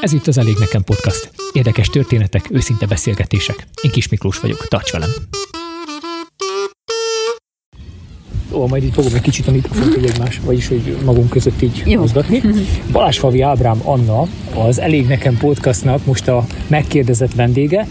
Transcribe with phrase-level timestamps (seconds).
[0.00, 1.30] Ez itt az Elég Nekem Podcast.
[1.52, 3.66] Érdekes történetek, őszinte beszélgetések.
[3.82, 5.10] Én Kis Miklós vagyok, tarts velem!
[8.52, 11.82] Ó, majd itt fogom egy kicsit a mikrofont hogy egymás, vagyis hogy magunk között így
[11.86, 12.00] Jó.
[12.00, 12.42] mozgatni.
[12.92, 17.86] Balázsfavi Ábrám Anna, az Elég Nekem Podcastnak most a megkérdezett vendége.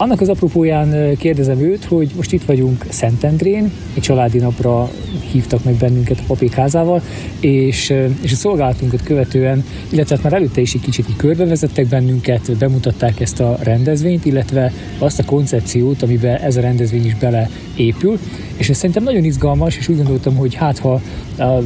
[0.00, 4.90] Annak az apropóján kérdezem őt, hogy most itt vagyunk Szentendrén, egy családi napra
[5.32, 7.02] hívtak meg bennünket a papékházával,
[7.40, 12.56] és, és a szolgálatunkat követően, illetve hát már előtte is egy kicsit így körbevezettek bennünket,
[12.56, 18.18] bemutatták ezt a rendezvényt, illetve azt a koncepciót, amiben ez a rendezvény is beleépül,
[18.56, 21.00] és ez szerintem nagyon izgalmas, és úgy gondoltam, hogy hát ha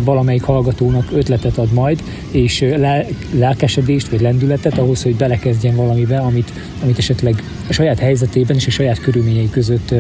[0.05, 6.53] valamelyik hallgatónak ötletet ad majd, és le, lelkesedést vagy lendületet ahhoz, hogy belekezdjen valamibe, amit,
[6.83, 9.95] amit esetleg a saját helyzetében és a saját körülményei között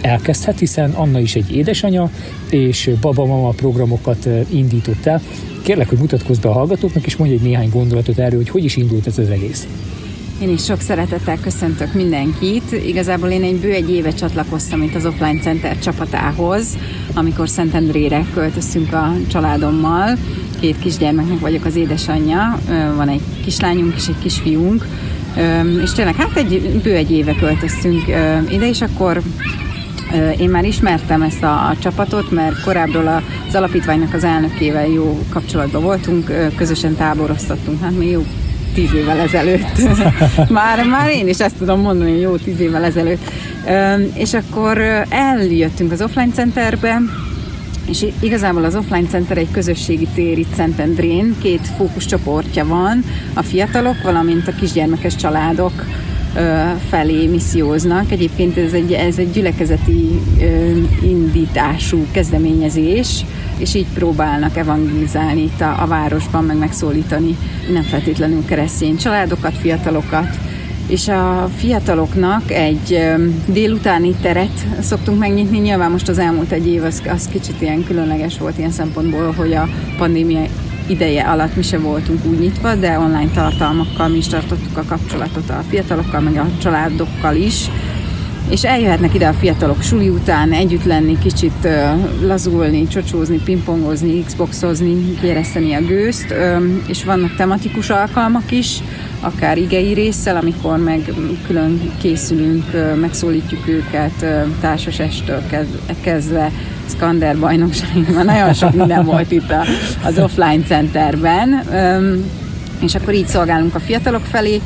[0.00, 2.10] elkezdhet, hiszen Anna is egy édesanya,
[2.50, 5.22] és baba-mama programokat indított el.
[5.62, 8.76] Kérlek, hogy mutatkozz be a hallgatóknak, és mondj egy néhány gondolatot erről, hogy hogy is
[8.76, 9.66] indult ez az egész.
[10.42, 12.72] Én is sok szeretettel köszöntök mindenkit.
[12.86, 16.78] Igazából én egy bő egy éve csatlakoztam itt az Offline Center csapatához,
[17.14, 20.18] amikor Szentendrére költöztünk a családommal.
[20.60, 22.60] Két kisgyermeknek vagyok az édesanyja,
[22.96, 24.86] van egy kislányunk és egy kisfiunk,
[25.82, 28.02] és tényleg hát egy bő egy éve költöztünk
[28.48, 29.22] ide, és akkor
[30.38, 35.82] én már ismertem ezt a, a csapatot, mert korábbról az alapítványnak az elnökével jó kapcsolatban
[35.82, 38.24] voltunk, közösen táboroztattunk, hát még jó
[38.74, 39.78] tíz évvel ezelőtt.
[40.48, 43.30] már, már én is ezt tudom mondani, jó tíz évvel ezelőtt.
[44.14, 47.00] És akkor eljöttünk az offline centerbe,
[47.88, 53.04] és igazából az offline center egy közösségi tér itt Szentendrén, két fókuszcsoportja van,
[53.34, 55.84] a fiatalok, valamint a kisgyermekes családok
[56.88, 58.10] felé misszióznak.
[58.10, 60.20] Egyébként ez egy, ez egy gyülekezeti
[61.02, 63.24] indítású kezdeményezés,
[63.58, 67.36] és így próbálnak evangelizálni itt a, a városban, meg megszólítani
[67.72, 70.38] nem feltétlenül keresztény családokat, fiatalokat,
[70.86, 73.00] és a fiataloknak egy
[73.46, 75.58] délutáni teret szoktunk megnyitni.
[75.58, 79.52] Nyilván most az elmúlt egy év az, az kicsit ilyen különleges volt ilyen szempontból, hogy
[79.52, 79.68] a
[79.98, 80.40] pandémia
[80.86, 85.50] ideje alatt mi sem voltunk úgy nyitva, de online tartalmakkal mi is tartottuk a kapcsolatot
[85.50, 87.68] a fiatalokkal, meg a családokkal is,
[88.48, 91.68] és eljöhetnek ide a fiatalok suli után együtt lenni, kicsit
[92.22, 96.34] lazulni, csocsózni, pingpongozni, xboxozni, kéreszteni a gőzt,
[96.86, 98.78] és vannak tematikus alkalmak is,
[99.20, 101.12] akár igei résszel, amikor meg
[101.46, 102.64] külön készülünk,
[103.00, 104.24] megszólítjuk őket
[104.60, 105.42] társas estől
[106.00, 106.50] kezdve,
[106.86, 109.64] Skander bajnokságban, nagyon sok minden volt itt a,
[110.04, 111.62] az offline centerben,
[112.80, 114.60] és akkor így szolgálunk a fiatalok felé,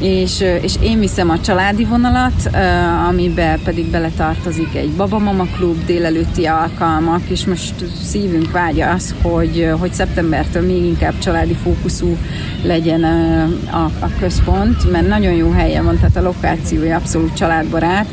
[0.00, 2.50] és, és én viszem a családi vonalat,
[3.08, 9.92] amiben pedig beletartozik egy babamama klub, délelőtti alkalmak, és most szívünk vágya az, hogy, hogy
[9.92, 12.16] szeptembertől még inkább családi fókuszú
[12.62, 13.04] legyen
[13.70, 18.06] a, a központ, mert nagyon jó helyen van, tehát a lokációja abszolút családbarát,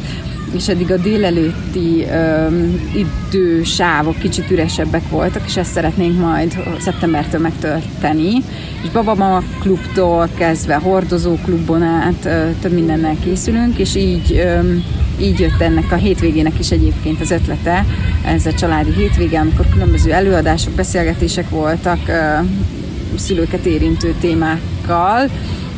[0.53, 8.33] és eddig a délelőtti um, idősávok kicsit üresebbek voltak, és ezt szeretnénk majd szeptembertől megtölteni.
[8.83, 14.83] És Babama klubtól kezdve hordozó klubon át uh, több mindennel készülünk, és így um,
[15.19, 17.85] így jött ennek a hétvégének is egyébként az ötlete,
[18.25, 22.47] ez a családi hétvége, amikor különböző előadások, beszélgetések voltak uh,
[23.17, 25.29] szülőket érintő témákkal,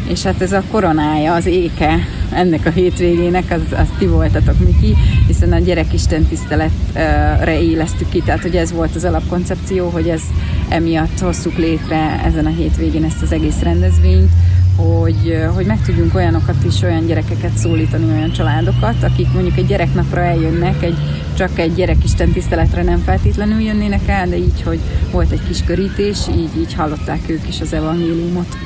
[0.10, 2.00] és hát ez a koronája, az éke
[2.32, 4.96] ennek a hétvégének, az, az ti voltatok, Miki,
[5.28, 10.22] hiszen a gyerekisten tiszteletre élesztük ki, tehát hogy ez volt az alapkoncepció, hogy ez
[10.70, 14.32] emiatt hoztuk létre ezen a hétvégén ezt az egész rendezvényt,
[14.76, 20.22] hogy, hogy meg tudjunk olyanokat is, olyan gyerekeket szólítani, olyan családokat, akik mondjuk egy gyereknapra
[20.22, 20.98] eljönnek, egy,
[21.38, 24.80] csak egy gyerekisten tiszteletre nem feltétlenül jönnének el, de így, hogy
[25.12, 28.58] volt egy kis körítés, így, így hallották ők is az evangéliumot.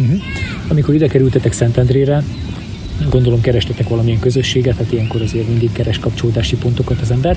[0.00, 0.20] Uh-huh.
[0.68, 2.22] Amikor ide kerültetek Szentendrére,
[3.08, 7.36] gondolom kerestetek valamilyen közösséget, hát ilyenkor azért mindig keres kapcsolódási pontokat az ember.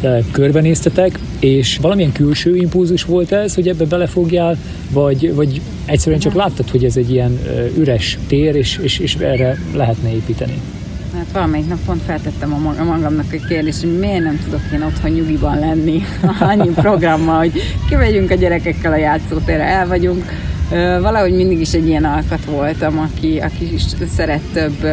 [0.00, 4.58] De körbenéztetek, és valamilyen külső impulzus volt ez, hogy ebbe belefogjál,
[4.90, 7.38] vagy, vagy egyszerűen csak láttad, hogy ez egy ilyen
[7.78, 10.60] üres tér, és, és, és erre lehetne építeni?
[11.14, 15.10] Hát valamelyik nap pont feltettem a magamnak egy kérdést, hogy miért nem tudok én otthon
[15.10, 16.02] nyugiban lenni
[16.40, 17.52] annyi programmal, hogy
[17.88, 20.24] kivegyünk a gyerekekkel a játszótérre, el vagyunk,
[21.00, 23.82] valahogy mindig is egy ilyen alkat voltam, aki, aki is
[24.16, 24.86] szeret több,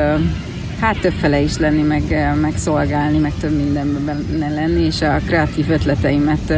[0.79, 6.53] hát többfele is lenni, meg, meg szolgálni, meg több mindenben lenni, és a kreatív ötleteimet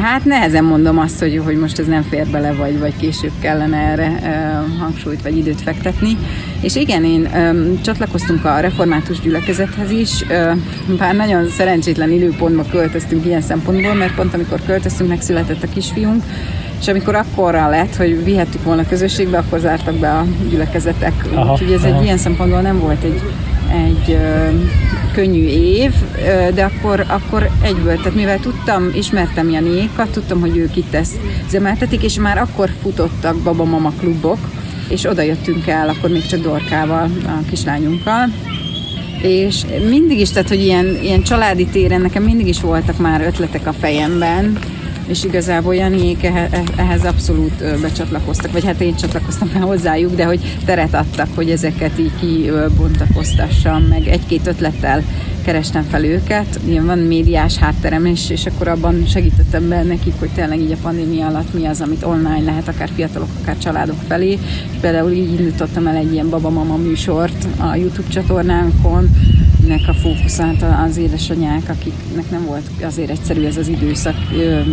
[0.00, 3.76] Hát nehezen mondom azt, hogy, hogy most ez nem fér bele, vagy, vagy később kellene
[3.76, 6.16] erre uh, hangsúlyt vagy időt fektetni.
[6.60, 10.56] És igen, én um, csatlakoztunk a református gyülekezethez is, uh,
[10.98, 16.22] bár nagyon szerencsétlen időpontban költöztünk ilyen szempontból, mert pont amikor költöztünk, megszületett a kisfiunk,
[16.82, 21.12] és amikor akkorra lett, hogy vihettük volna közösségbe, akkor zártak be a gyülekezetek.
[21.50, 21.96] Úgyhogy ez aha.
[21.96, 23.22] egy ilyen szempontból nem volt egy,
[23.86, 24.48] egy ö,
[25.12, 25.92] könnyű év,
[26.26, 31.18] ö, de akkor, akkor egyből, tehát mivel tudtam, ismertem Janékat, tudtam, hogy ők itt ezt
[31.46, 34.38] üzemeltetik, és már akkor futottak Baba-Mama klubok,
[34.88, 38.28] és oda jöttünk el, akkor még csak Dorkával, a kislányunkkal,
[39.22, 43.66] és mindig is, tehát hogy ilyen, ilyen családi téren nekem mindig is voltak már ötletek
[43.66, 44.58] a fejemben,
[45.06, 46.30] és igazából Janiék
[46.76, 51.98] ehhez abszolút becsatlakoztak, vagy hát én csatlakoztam már hozzájuk, de hogy teret adtak, hogy ezeket
[51.98, 55.02] így kibontakoztassam, meg egy-két ötlettel
[55.42, 56.60] kerestem fel őket.
[56.66, 60.76] Ilyen van médiás hátterem is, és akkor abban segítettem be nekik, hogy tényleg így a
[60.82, 64.30] pandémia alatt mi az, amit online lehet, akár fiatalok, akár családok felé.
[64.72, 69.10] És például így indítottam el egy ilyen baba-mama műsort a YouTube csatornánkon,
[69.66, 74.16] nek a fókuszát az édesanyák, akiknek nem volt azért egyszerű ez az időszak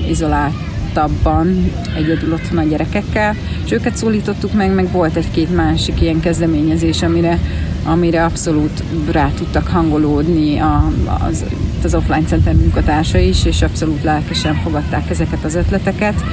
[0.09, 7.01] izoláltabban egyedül otthon a gyerekekkel, és őket szólítottuk meg, meg volt egy-két másik ilyen kezdeményezés,
[7.01, 7.39] amire
[7.83, 10.91] amire abszolút rá tudtak hangolódni a,
[11.27, 11.45] az,
[11.83, 16.23] az offline center munkatársa is, és abszolút lelkesen fogadták ezeket az ötleteket,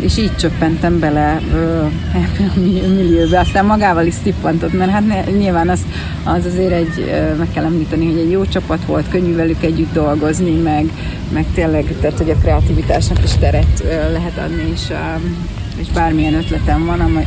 [0.00, 1.40] és így csöppentem bele
[2.12, 2.58] ebbe a
[2.94, 3.38] millióbe.
[3.38, 5.80] Aztán magával is szippantott, mert hát nyilván az,
[6.24, 10.54] az azért egy, meg kell említeni, hogy egy jó csapat volt, könnyű velük együtt dolgozni,
[10.54, 10.92] meg,
[11.32, 14.92] meg tényleg, tehát hogy a kreativitásnak is teret lehet adni, és,
[15.76, 17.24] és bármilyen ötletem van, amely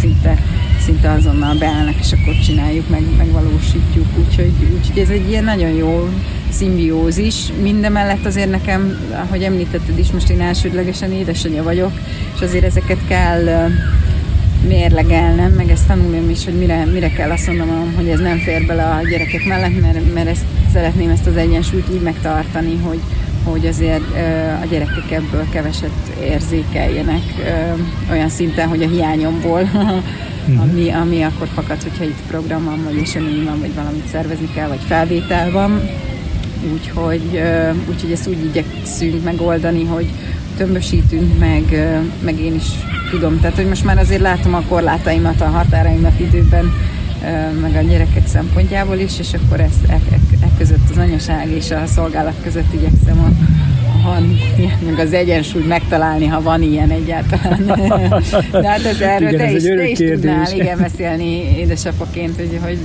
[0.00, 0.38] szinte
[0.84, 4.06] szinte azonnal beállnak, és akkor csináljuk, meg, megvalósítjuk.
[4.18, 6.08] Úgyhogy, úgyhogy ez egy ilyen nagyon jó
[6.48, 7.34] szimbiózis.
[7.62, 11.92] Mindemellett azért nekem, ahogy említetted is, most én elsődlegesen édesanyja vagyok,
[12.34, 13.70] és azért ezeket kell
[14.68, 18.66] mérlegelnem, meg ezt tanulnom is, hogy mire, mire kell azt mondanom, hogy ez nem fér
[18.66, 23.00] bele a gyerekek mellett, mert, mert ezt szeretném ezt az egyensúlyt úgy megtartani, hogy,
[23.44, 24.16] hogy azért
[24.62, 27.22] a gyerekek ebből keveset érzékeljenek
[28.10, 29.70] olyan szinten, hogy a hiányomból
[30.48, 30.62] uh-huh.
[30.62, 34.68] ami, ami akkor fakad, hogyha itt program van, vagy esemény van, vagy valamit szervezni kell,
[34.68, 35.80] vagy felvétel van.
[36.72, 37.42] Úgyhogy,
[37.88, 40.06] úgyhogy ezt úgy igyekszünk megoldani, hogy
[40.56, 41.62] tömbösítünk, meg,
[42.24, 42.66] meg én is
[43.10, 43.40] tudom.
[43.40, 46.72] Tehát, hogy most már azért látom a korlátaimat, a határaimat időben,
[47.60, 51.70] meg a gyerekek szempontjából is, és akkor ezt e, e, e között az anyaság és
[51.70, 53.28] a szolgálat között igyekszem a,
[54.86, 57.64] meg az egyensúlyt megtalálni, ha van ilyen egyáltalán.
[58.50, 62.58] De hát ez erről igen, te, ez is, te is tudnál igen, beszélni édesapaként, hogy,
[62.64, 62.78] hogy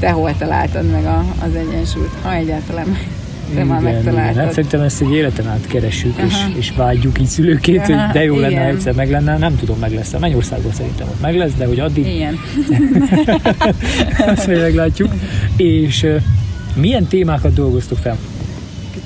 [0.00, 2.96] te hol találtad meg a, az egyensúlyt, ha egyáltalán
[3.54, 4.42] de már megtaláltad.
[4.42, 8.24] Hát szerintem ezt egy életen át keresünk, és, és vágyjuk így szülőként, Aha, hogy de
[8.24, 8.66] jó lenne, igen.
[8.66, 9.38] egyszer meg lenne.
[9.38, 10.12] Nem tudom, meg lesz.
[10.12, 12.06] A Mennyországban szerintem ott meg lesz, de hogy addig...
[12.06, 12.38] Igen.
[14.34, 15.12] azt még meglátjuk.
[15.56, 16.06] És
[16.74, 18.18] milyen témákat dolgoztuk fel?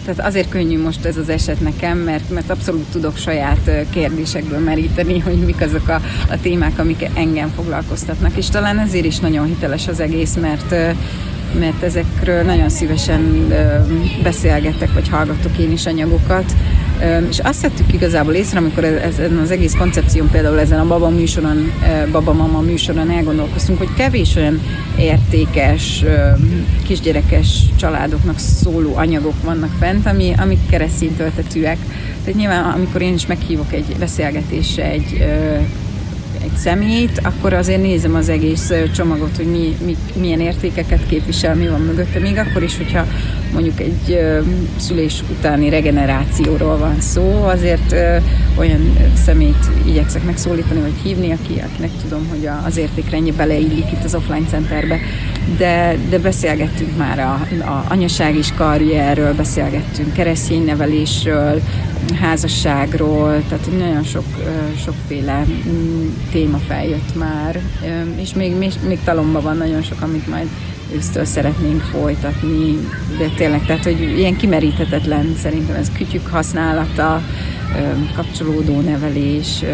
[0.08, 5.18] Tehát azért könnyű most ez az eset nekem, mert, mert abszolút tudok saját kérdésekből meríteni,
[5.26, 6.00] hogy mik azok a,
[6.30, 8.36] a témák, amik engem foglalkoztatnak.
[8.36, 10.74] És talán ezért is nagyon hiteles az egész, mert
[11.58, 13.48] mert ezekről nagyon szívesen
[14.22, 16.52] beszélgetek, vagy hallgatok én is anyagokat,
[17.30, 21.72] és azt vettük igazából észre, amikor ezen az egész koncepción, például ezen a Baba műsoron,
[22.12, 24.60] Baba Mama műsoron elgondolkoztunk, hogy kevés olyan
[24.98, 26.04] értékes,
[26.86, 31.78] kisgyerekes családoknak szóló anyagok vannak fent, ami, amik keresztény töltetűek.
[32.24, 35.26] Tehát nyilván, amikor én is meghívok egy beszélgetésre egy
[36.42, 41.68] egy szemét, akkor azért nézem az egész csomagot, hogy mi, mi, milyen értékeket képvisel, mi
[41.68, 43.06] van mögötte, még akkor is, hogyha
[43.52, 44.18] mondjuk egy
[44.76, 47.94] szülés utáni regenerációról van szó, azért
[48.56, 54.14] olyan szemét igyekszek megszólítani, vagy hívni, aki, akinek tudom, hogy az értékrendje beleillik itt az
[54.14, 54.98] offline centerbe,
[55.56, 57.32] de, de beszélgettünk már a,
[57.64, 61.62] a anyaság és karrierről, beszélgettünk keresztény nevelésről,
[62.20, 64.24] házasságról, tehát nagyon sok,
[64.84, 67.60] sokféle mm, téma feljött már,
[68.20, 70.48] és még, még, még talomban van nagyon sok, amit majd
[70.94, 72.78] ősztől szeretnénk folytatni,
[73.18, 77.22] de tényleg, tehát, hogy ilyen kimeríthetetlen szerintem ez kütyük használata,
[78.14, 79.64] kapcsolódó nevelés,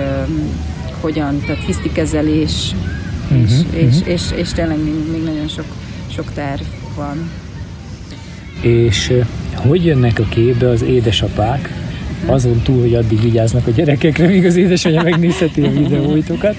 [1.01, 2.75] hogyan, tehát hisztikezelés,
[3.31, 3.83] uh-huh, és, uh-huh.
[3.83, 5.67] És, és, és tényleg még, még nagyon sok,
[6.15, 6.63] sok terv
[6.97, 7.31] van.
[8.61, 9.13] És
[9.55, 11.83] hogy jönnek a képbe az édesapák,
[12.27, 16.57] azon túl, hogy addig vigyáznak a gyerekekre, míg az édesanyja megnézheti a videóitokat?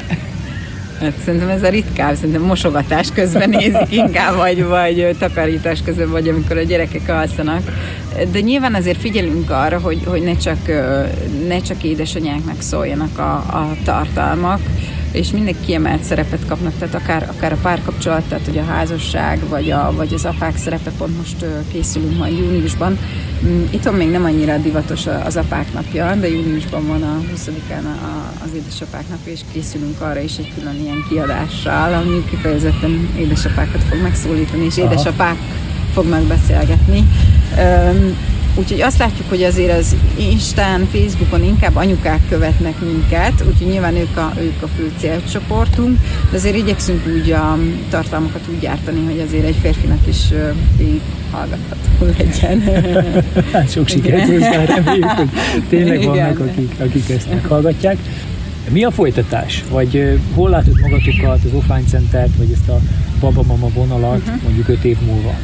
[1.00, 6.28] Hát szerintem ez a ritkább, szerintem mosogatás közben nézik inkább, vagy, vagy takarítás közben, vagy
[6.28, 7.62] amikor a gyerekek alszanak.
[8.32, 10.58] De nyilván azért figyelünk arra, hogy, hogy ne, csak,
[11.48, 14.60] ne csak édesanyáknak szóljanak a, a tartalmak,
[15.12, 19.72] és mindig kiemelt szerepet kapnak, tehát akár, akár a párkapcsolat, tehát hogy a házasság, vagy,
[19.72, 22.98] a, vagy az apák szerepe, pont most készülünk majd júniusban.
[23.44, 27.86] Mm, itthon még nem annyira divatos az apák napja, de júniusban van a 20-án
[28.44, 34.02] az édesapák napja, és készülünk arra is egy külön ilyen kiadással, ami kifejezetten édesapákat fog
[34.02, 35.38] megszólítani, és édesapák
[35.94, 37.08] fognak beszélgetni.
[38.56, 44.18] Úgyhogy azt látjuk, hogy azért az Instán, Facebookon inkább anyukák követnek minket, úgyhogy nyilván ők
[44.18, 46.00] a, ők a fő célcsoportunk,
[46.32, 47.58] de azért igyekszünk úgy a
[47.90, 50.30] tartalmakat úgy gyártani, hogy azért egy férfinak is
[50.78, 52.62] végig hallgatható legyen.
[53.52, 55.30] Hát sok sikert hozzá, reméljük, hogy
[55.70, 56.10] tényleg Igen.
[56.10, 57.98] vannak, akik, akik ezt meghallgatják.
[58.70, 59.64] Mi a folytatás?
[59.70, 62.80] Vagy hol látod magatokat, az offline centert, vagy ezt a
[63.20, 64.42] babamama vonalat uh-huh.
[64.44, 65.36] mondjuk öt év múlva?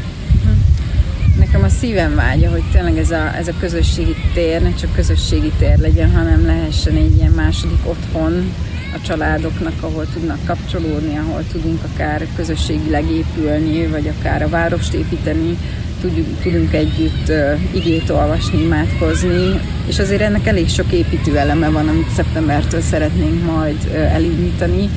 [1.51, 5.51] Nekem a szívem vágya, hogy tényleg ez a, ez a közösségi tér ne csak közösségi
[5.59, 8.53] tér legyen, hanem lehessen egy ilyen második otthon
[8.93, 15.57] a családoknak, ahol tudnak kapcsolódni, ahol tudunk akár közösségileg épülni, vagy akár a várost építeni,
[16.01, 21.87] tudjuk, tudunk együtt uh, igét olvasni, imádkozni, és azért ennek elég sok építő eleme van,
[21.87, 24.89] amit szeptembertől szeretnénk majd uh, elindítani,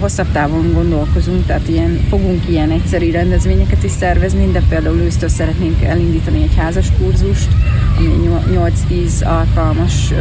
[0.00, 5.82] hosszabb távon gondolkozunk, tehát ilyen, fogunk ilyen egyszerű rendezvényeket is szervezni, de például ősztől szeretnénk
[5.82, 7.48] elindítani egy házas kurzust,
[7.96, 8.28] ami
[8.90, 10.12] 8-10 alkalmas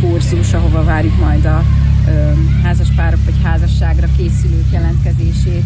[0.00, 1.64] kurzus, ahova várjuk majd a
[2.62, 5.64] házas párok vagy házasságra készülők jelentkezését,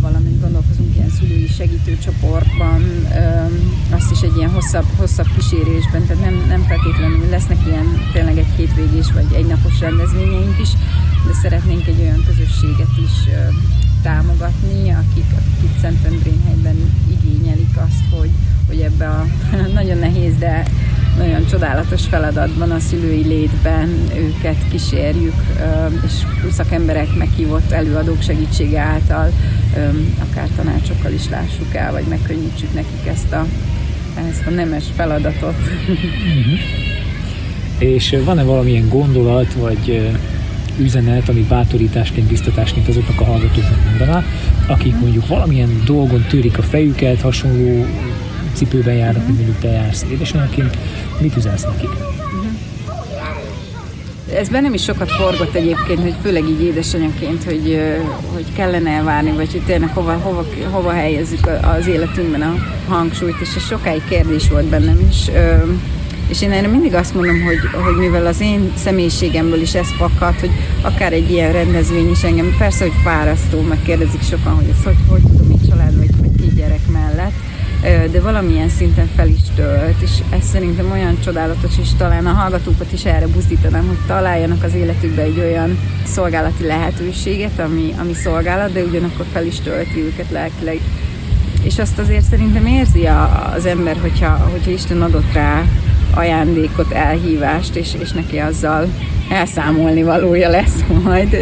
[0.00, 0.85] valamint gondolkozunk
[1.58, 2.82] ilyen szülői segítőcsoportban,
[3.90, 8.52] azt is egy ilyen hosszabb, hosszabb kísérésben, tehát nem, nem feltétlenül lesznek ilyen tényleg egy
[8.56, 10.70] hétvégés vagy egy napos rendezvényeink is,
[11.26, 13.32] de szeretnénk egy olyan közösséget is
[14.02, 16.76] támogatni, akik, akik itt Szentendrényhelyben
[17.10, 18.30] igényelik azt, hogy,
[18.66, 19.26] hogy ebbe a
[19.78, 20.64] nagyon nehéz, de
[21.18, 25.34] nagyon csodálatos feladatban, a szülői létben őket kísérjük,
[26.04, 26.12] és
[26.52, 29.32] szakemberek meghívott előadók segítsége által
[30.30, 33.46] akár tanácsokkal is lássuk el, vagy megkönnyítsük nekik ezt a,
[34.30, 35.54] ezt a nemes feladatot.
[35.88, 36.58] Uh-huh.
[37.78, 40.14] És van-e valamilyen gondolat, vagy
[40.78, 44.24] üzenet, ami bátorításként, biztatásként azoknak a hallgatóknak mondaná,
[44.66, 47.86] akik mondjuk valamilyen dolgon törik a fejüket, hasonló
[48.56, 50.78] cipőben járnak, mint mondjuk te jársz édesanyjaként,
[51.20, 51.90] mit üzensz nekik?
[54.34, 57.80] Ez bennem is sokat forgott egyébként, hogy főleg így édesanyjaként, hogy,
[58.32, 61.48] hogy kellene elvárni, vagy hogy tényleg hova, hova, hova helyezzük
[61.78, 62.54] az életünkben a
[62.88, 65.30] hangsúlyt, és ez sokáig kérdés volt bennem is.
[66.28, 70.34] És én erre mindig azt mondom, hogy, hogy mivel az én személyiségemből is ez fakad,
[70.34, 70.50] hogy
[70.82, 74.96] akár egy ilyen rendezvény is engem, persze, hogy fárasztó, meg kérdezik sokan, hogy ezt hogy,
[75.08, 77.34] hogy tudom egy család vagy, vagy két gyerek mellett,
[78.10, 82.92] de valamilyen szinten fel is tölt, és ez szerintem olyan csodálatos, és talán a hallgatókat
[82.92, 88.82] is erre buzdítanám, hogy találjanak az életükbe egy olyan szolgálati lehetőséget, ami, ami szolgálat, de
[88.82, 90.80] ugyanakkor fel is tölti őket lelkileg.
[91.62, 93.08] És azt azért szerintem érzi
[93.54, 95.64] az ember, hogyha, hogyha Isten adott rá
[96.14, 98.86] ajándékot, elhívást, és, és neki azzal
[99.30, 101.36] elszámolni valója lesz majd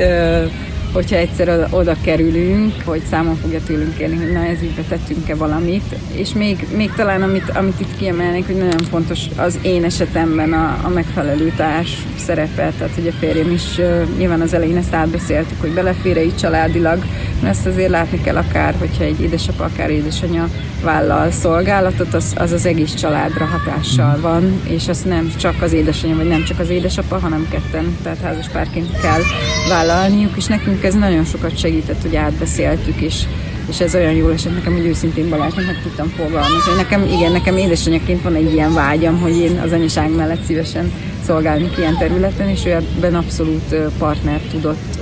[0.94, 5.94] hogyha egyszer oda, kerülünk, hogy számon fogja tőlünk kérni, hogy na ez így tettünk-e valamit.
[6.12, 10.78] És még, még talán amit, amit itt kiemelnék, hogy nagyon fontos az én esetemben a,
[10.82, 13.80] a megfelelő társ szerepe, tehát hogy a férjem is
[14.18, 16.98] nyilván az elején ezt átbeszéltük, hogy belefér így családilag,
[17.40, 20.48] mert ezt azért látni kell akár, hogyha egy édesapa, akár édesanyja
[20.82, 26.16] vállal szolgálatot, az, az az egész családra hatással van, és azt nem csak az édesanyja,
[26.16, 29.20] vagy nem csak az édesapa, hanem ketten, tehát házaspárként kell
[29.68, 33.22] vállalniuk, és nekünk ez nagyon sokat segített, hogy átbeszéltük, és,
[33.68, 36.74] és ez olyan jól esett nekem, hogy őszintén Balázsnak meg tudtam fogalmazni.
[36.76, 40.92] Nekem, igen, nekem édesanyaként van egy ilyen vágyam, hogy én az anyaság mellett szívesen
[41.26, 44.98] szolgálni ilyen területen, és ő ebben abszolút partner tudott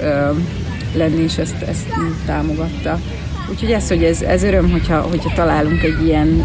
[0.95, 1.87] lenni, és ezt, ezt
[2.27, 3.01] támogatta.
[3.51, 6.45] Úgyhogy ez, hogy ez, ez öröm, hogyha, hogyha találunk egy ilyen,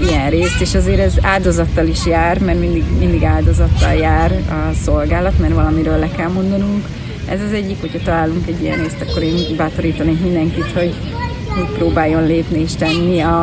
[0.00, 5.38] ilyen részt, és azért ez áldozattal is jár, mert mindig, mindig áldozattal jár a szolgálat,
[5.38, 6.86] mert valamiről le kell mondanunk,
[7.30, 10.94] ez az egyik, hogyha találunk egy ilyen részt, akkor én bátorítanék mindenkit, hogy,
[11.78, 13.42] próbáljon lépni és tenni a,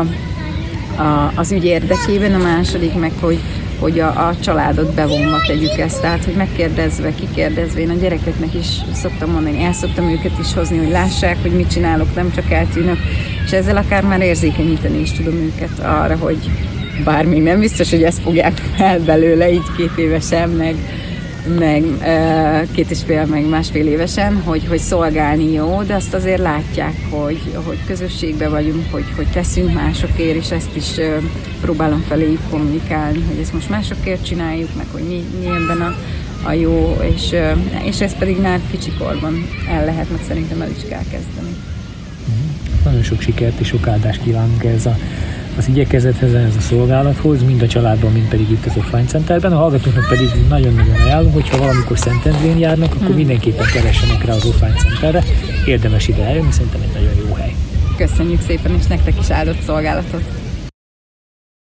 [0.98, 2.34] a, az ügy érdekében.
[2.34, 3.40] A második meg, hogy,
[3.80, 8.68] hogy a, a családot bevonva tegyük ezt, tehát hogy megkérdezve, kikérdezve, én a gyerekeknek is
[8.94, 12.98] szoktam mondani, el szoktam őket is hozni, hogy lássák, hogy mit csinálok, nem csak eltűnök,
[13.46, 16.38] és ezzel akár már érzékenyíteni is tudom őket arra, hogy
[17.04, 20.76] bár még nem biztos, hogy ezt fogják fel belőle így két évesen, meg,
[21.60, 21.84] meg
[22.72, 27.40] két és fél, meg másfél évesen, hogy, hogy szolgálni jó, de azt azért látják, hogy,
[27.64, 30.92] hogy közösségben vagyunk, hogy, hogy teszünk másokért, és ezt is
[31.62, 35.96] próbálom felé kommunikálni, hogy ezt most másokért csináljuk, meg hogy mi, mi ebben a,
[36.48, 37.36] a jó, és,
[37.84, 41.56] és ez pedig már kicsikorban el lehet, meg szerintem el is kell kezdeni.
[42.84, 44.98] Nagyon sok sikert és sok áldást kívánunk ez a
[45.58, 49.52] az igyekezethez, ez a szolgálathoz, mind a családban, mind pedig itt az Offline Centerben.
[49.52, 53.16] A hallgatóknak pedig nagyon-nagyon ajánlom, hogyha valamikor Szentendrén járnak, akkor hmm.
[53.16, 55.24] mindenképpen keressenek rá az Offline Centerre.
[55.66, 57.56] Érdemes ide eljönni, szerintem egy nagyon jó hely.
[57.98, 60.45] Köszönjük szépen, és nektek is áldott szolgálatot!